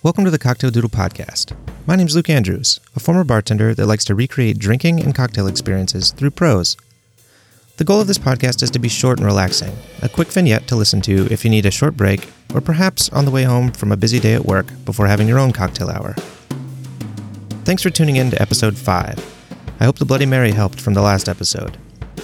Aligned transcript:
Welcome 0.00 0.24
to 0.26 0.30
the 0.30 0.38
Cocktail 0.38 0.70
Doodle 0.70 0.90
Podcast. 0.90 1.56
My 1.84 1.96
name 1.96 2.06
is 2.06 2.14
Luke 2.14 2.30
Andrews, 2.30 2.78
a 2.94 3.00
former 3.00 3.24
bartender 3.24 3.74
that 3.74 3.86
likes 3.86 4.04
to 4.04 4.14
recreate 4.14 4.56
drinking 4.56 5.00
and 5.02 5.12
cocktail 5.12 5.48
experiences 5.48 6.12
through 6.12 6.30
prose. 6.30 6.76
The 7.78 7.84
goal 7.84 8.00
of 8.00 8.06
this 8.06 8.16
podcast 8.16 8.62
is 8.62 8.70
to 8.70 8.78
be 8.78 8.88
short 8.88 9.18
and 9.18 9.26
relaxing, 9.26 9.76
a 10.00 10.08
quick 10.08 10.28
vignette 10.28 10.68
to 10.68 10.76
listen 10.76 11.00
to 11.00 11.26
if 11.32 11.44
you 11.44 11.50
need 11.50 11.66
a 11.66 11.72
short 11.72 11.96
break, 11.96 12.28
or 12.54 12.60
perhaps 12.60 13.08
on 13.08 13.24
the 13.24 13.32
way 13.32 13.42
home 13.42 13.72
from 13.72 13.90
a 13.90 13.96
busy 13.96 14.20
day 14.20 14.34
at 14.34 14.46
work 14.46 14.68
before 14.84 15.08
having 15.08 15.26
your 15.26 15.40
own 15.40 15.50
cocktail 15.50 15.90
hour. 15.90 16.14
Thanks 17.64 17.82
for 17.82 17.90
tuning 17.90 18.14
in 18.14 18.30
to 18.30 18.40
episode 18.40 18.78
5. 18.78 19.74
I 19.80 19.84
hope 19.84 19.98
the 19.98 20.04
Bloody 20.04 20.26
Mary 20.26 20.52
helped 20.52 20.80
from 20.80 20.94
the 20.94 21.02
last 21.02 21.28
episode. 21.28 21.76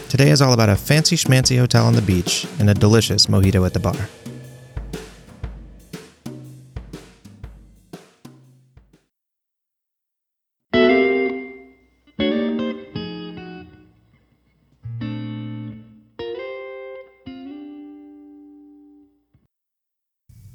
Today 0.09 0.31
is 0.31 0.41
all 0.41 0.53
about 0.53 0.69
a 0.69 0.77
fancy 0.77 1.17
schmancy 1.17 1.59
hotel 1.59 1.87
on 1.87 1.95
the 1.95 2.03
beach 2.03 2.47
and 2.61 2.71
a 2.71 2.75
delicious 2.75 3.27
mojito 3.27 3.67
at 3.67 3.73
the 3.73 3.81
bar. 3.81 3.97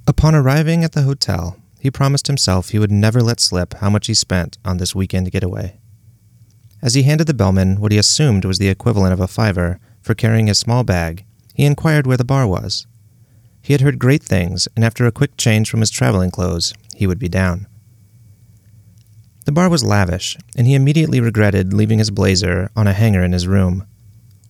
Upon 0.10 0.34
arriving 0.34 0.84
at 0.84 0.94
the 0.94 1.04
hotel, 1.04 1.60
he 1.80 1.92
promised 1.92 2.26
himself 2.26 2.70
he 2.70 2.80
would 2.80 2.92
never 2.92 3.22
let 3.22 3.40
slip 3.40 3.76
how 3.76 3.92
much 3.92 4.08
he 4.08 4.16
spent 4.16 4.58
on 4.66 4.78
this 4.78 4.96
weekend 4.96 5.30
getaway. 5.30 5.80
As 6.82 6.96
he 6.96 7.04
handed 7.04 7.28
the 7.28 7.34
bellman 7.36 7.80
what 7.80 7.92
he 7.92 8.00
assumed 8.00 8.44
was 8.44 8.58
the 8.58 8.70
equivalent 8.70 9.14
of 9.14 9.20
a 9.20 9.28
fiver 9.28 9.80
for 10.02 10.16
carrying 10.16 10.48
his 10.48 10.58
small 10.58 10.84
bag, 10.84 11.26
he 11.54 11.64
inquired 11.64 12.08
where 12.08 12.18
the 12.18 12.26
bar 12.26 12.48
was. 12.48 12.88
He 13.62 13.74
had 13.74 13.82
heard 13.82 14.00
great 14.00 14.24
things, 14.24 14.68
and 14.76 14.84
after 14.84 15.06
a 15.06 15.12
quick 15.12 15.38
change 15.38 15.70
from 15.70 15.82
his 15.82 15.92
traveling 15.92 16.32
clothes, 16.32 16.74
he 16.96 17.06
would 17.06 17.20
be 17.20 17.30
down. 17.30 17.68
The 19.46 19.52
bar 19.52 19.70
was 19.70 19.84
lavish, 19.84 20.38
and 20.58 20.66
he 20.66 20.74
immediately 20.74 21.22
regretted 21.22 21.72
leaving 21.72 22.00
his 22.00 22.10
blazer 22.10 22.72
on 22.76 22.88
a 22.88 22.94
hanger 22.94 23.24
in 23.24 23.34
his 23.34 23.46
room. 23.46 23.86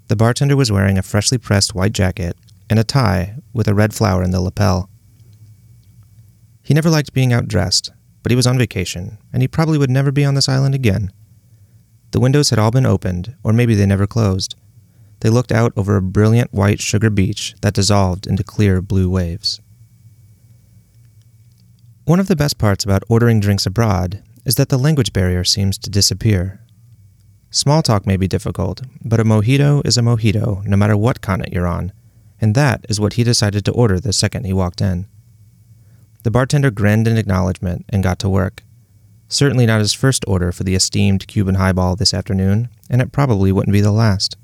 The 0.08 0.16
bartender 0.16 0.56
was 0.56 0.72
wearing 0.72 0.98
a 0.98 1.04
freshly 1.04 1.38
pressed 1.38 1.76
white 1.76 1.92
jacket 1.92 2.38
and 2.70 2.80
a 2.80 2.86
tie 2.86 3.36
with 3.52 3.68
a 3.68 3.76
red 3.76 3.94
flower 3.94 4.24
in 4.24 4.32
the 4.32 4.40
lapel. 4.40 4.90
He 6.70 6.76
never 6.76 6.92
liked 6.92 7.14
being 7.14 7.32
outdressed, 7.32 7.90
but 8.22 8.32
he 8.32 8.36
was 8.36 8.46
on 8.46 8.60
vacation, 8.60 9.18
and 9.34 9.42
he 9.42 9.48
probably 9.48 9.80
would 9.80 9.90
never 9.90 10.12
be 10.12 10.24
on 10.24 10.36
this 10.36 10.48
island 10.48 10.76
again. 10.76 11.12
The 12.12 12.20
windows 12.20 12.52
had 12.52 12.60
all 12.60 12.70
been 12.70 12.86
opened, 12.86 13.36
or 13.44 13.54
maybe 13.54 13.74
they 13.74 13.88
never 13.88 14.06
closed. 14.06 14.56
They 15.22 15.32
looked 15.32 15.52
out 15.52 15.74
over 15.76 15.98
a 15.98 16.02
brilliant 16.04 16.54
white 16.54 16.80
sugar 16.80 17.10
beach 17.10 17.56
that 17.64 17.74
dissolved 17.74 18.28
into 18.28 18.44
clear 18.44 18.84
blue 18.84 19.10
waves. 19.10 19.60
One 22.06 22.20
of 22.20 22.28
the 22.28 22.36
best 22.36 22.60
parts 22.60 22.86
about 22.86 23.02
ordering 23.10 23.40
drinks 23.40 23.66
abroad 23.66 24.22
is 24.46 24.54
that 24.54 24.70
the 24.70 24.78
language 24.78 25.12
barrier 25.12 25.44
seems 25.44 25.76
to 25.80 25.90
disappear. 25.90 26.62
Small 27.50 27.82
talk 27.82 28.06
may 28.06 28.16
be 28.16 28.28
difficult, 28.28 28.84
but 29.04 29.20
a 29.20 29.24
mojito 29.24 29.84
is 29.88 29.98
a 29.98 30.02
mojito 30.02 30.64
no 30.68 30.78
matter 30.78 30.96
what 30.96 31.22
continent 31.22 31.52
you're 31.52 31.66
on, 31.66 31.94
and 32.40 32.54
that 32.54 32.86
is 32.88 33.00
what 33.00 33.14
he 33.14 33.24
decided 33.24 33.66
to 33.66 33.72
order 33.72 34.00
the 34.00 34.14
second 34.14 34.46
he 34.46 34.54
walked 34.54 34.82
in. 34.82 35.08
The 36.30 36.34
bartender 36.34 36.70
grinned 36.70 37.08
in 37.08 37.18
acknowledgement 37.18 37.86
and 37.90 38.04
got 38.04 38.20
to 38.20 38.30
work. 38.30 38.62
Certainly 39.30 39.66
not 39.66 39.80
his 39.80 39.94
first 39.96 40.24
order 40.28 40.52
for 40.52 40.64
the 40.64 40.76
esteemed 40.76 41.26
Cuban 41.26 41.56
highball 41.56 41.96
this 41.96 42.14
afternoon, 42.14 42.70
and 42.88 43.02
it 43.02 43.12
probably 43.12 43.52
wouldn't 43.52 43.74
be 43.74 43.82
the 43.82 43.92
last. 43.92 44.38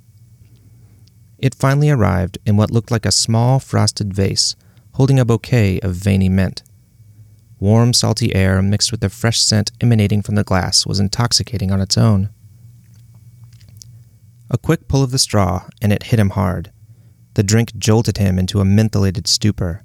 It 1.38 1.53
finally 1.53 1.91
arrived 1.91 2.39
in 2.44 2.58
what 2.58 2.72
looked 2.72 2.89
like 2.89 3.06
a 3.06 3.11
small 3.11 3.59
frosted 3.59 4.16
vase 4.16 4.56
holding 4.94 5.19
a 5.19 5.25
bouquet 5.25 5.80
of 5.81 5.94
veiny 5.94 6.28
mint. 6.28 6.63
Warm, 7.59 7.94
salty 7.94 8.33
air 8.33 8.63
mixed 8.63 8.89
with 8.91 9.02
the 9.02 9.09
fresh 9.09 9.39
scent 9.39 9.72
emanating 9.80 10.23
from 10.23 10.34
the 10.34 10.44
glass 10.44 10.88
was 10.88 11.00
intoxicating 11.00 11.72
on 11.72 11.81
its 11.81 12.00
own. 12.00 12.31
A 14.50 14.57
quick 14.57 14.88
pull 14.88 15.03
of 15.03 15.12
the 15.12 15.19
straw, 15.19 15.67
and 15.84 15.94
it 15.94 16.06
hit 16.06 16.19
him 16.19 16.31
hard. 16.31 16.72
The 17.35 17.44
drink 17.44 17.78
jolted 17.78 18.17
him 18.17 18.40
into 18.40 18.59
a 18.59 18.66
mentholated 18.66 19.28
stupor. 19.28 19.84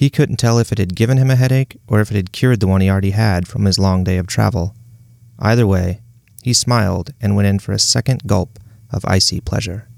He 0.00 0.08
couldn't 0.08 0.38
tell 0.38 0.58
if 0.58 0.72
it 0.72 0.78
had 0.78 0.96
given 0.96 1.18
him 1.18 1.28
a 1.28 1.36
headache 1.36 1.76
or 1.86 2.00
if 2.00 2.10
it 2.10 2.16
had 2.16 2.32
cured 2.32 2.60
the 2.60 2.66
one 2.66 2.80
he 2.80 2.88
already 2.88 3.10
had 3.10 3.46
from 3.46 3.66
his 3.66 3.78
long 3.78 4.02
day 4.02 4.16
of 4.16 4.26
travel. 4.26 4.74
Either 5.38 5.66
way, 5.66 6.00
he 6.42 6.54
smiled 6.54 7.10
and 7.20 7.36
went 7.36 7.48
in 7.48 7.58
for 7.58 7.72
a 7.72 7.78
second 7.78 8.22
gulp 8.26 8.58
of 8.90 9.04
icy 9.04 9.42
pleasure. 9.42 9.88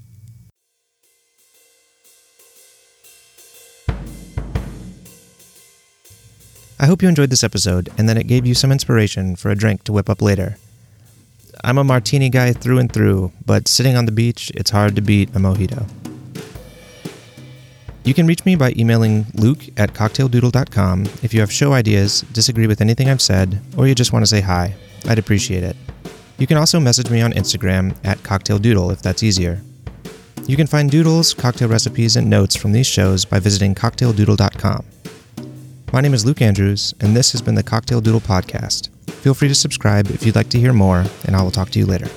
I 6.77 6.85
hope 6.85 7.01
you 7.01 7.07
enjoyed 7.07 7.29
this 7.29 7.45
episode 7.45 7.89
and 7.97 8.09
that 8.09 8.17
it 8.17 8.27
gave 8.27 8.45
you 8.45 8.55
some 8.55 8.73
inspiration 8.73 9.37
for 9.37 9.51
a 9.51 9.55
drink 9.55 9.85
to 9.85 9.93
whip 9.93 10.09
up 10.09 10.21
later. 10.21 10.57
I'm 11.63 11.77
a 11.77 11.83
martini 11.85 12.27
guy 12.27 12.51
through 12.51 12.79
and 12.79 12.91
through, 12.91 13.31
but 13.45 13.69
sitting 13.69 13.95
on 13.95 14.05
the 14.05 14.11
beach, 14.11 14.51
it's 14.53 14.71
hard 14.71 14.97
to 14.97 15.01
beat 15.01 15.29
a 15.29 15.39
mojito. 15.39 15.87
You 18.05 18.13
can 18.13 18.27
reach 18.27 18.43
me 18.43 18.55
by 18.55 18.73
emailing 18.75 19.25
luke 19.33 19.69
at 19.77 19.93
cocktaildoodle.com 19.93 21.05
if 21.23 21.33
you 21.33 21.39
have 21.39 21.51
show 21.51 21.71
ideas, 21.71 22.21
disagree 22.33 22.67
with 22.67 22.81
anything 22.81 23.09
I've 23.09 23.21
said, 23.21 23.61
or 23.77 23.87
you 23.87 23.95
just 23.95 24.11
want 24.11 24.23
to 24.23 24.27
say 24.27 24.41
hi. 24.41 24.75
I'd 25.07 25.19
appreciate 25.19 25.63
it. 25.63 25.77
You 26.37 26.45
can 26.45 26.57
also 26.57 26.81
message 26.81 27.09
me 27.09 27.21
on 27.21 27.31
Instagram 27.31 27.95
at 28.03 28.17
cocktaildoodle 28.19 28.91
if 28.91 29.01
that's 29.01 29.23
easier. 29.23 29.61
You 30.47 30.57
can 30.57 30.67
find 30.67 30.91
doodles, 30.91 31.33
cocktail 31.33 31.69
recipes, 31.69 32.17
and 32.17 32.29
notes 32.29 32.57
from 32.57 32.73
these 32.73 32.87
shows 32.87 33.23
by 33.23 33.39
visiting 33.39 33.73
cocktaildoodle.com. 33.73 34.85
My 35.93 36.01
name 36.01 36.13
is 36.13 36.25
Luke 36.25 36.41
Andrews, 36.41 36.93
and 36.99 37.15
this 37.15 37.31
has 37.31 37.41
been 37.41 37.55
the 37.55 37.63
Cocktail 37.63 38.01
Doodle 38.01 38.19
Podcast. 38.19 38.89
Feel 39.21 39.35
free 39.35 39.47
to 39.47 39.55
subscribe 39.55 40.09
if 40.09 40.25
you'd 40.25 40.35
like 40.35 40.49
to 40.49 40.59
hear 40.59 40.73
more, 40.73 41.05
and 41.25 41.35
I 41.35 41.41
will 41.41 41.51
talk 41.51 41.69
to 41.69 41.79
you 41.79 41.85
later. 41.85 42.09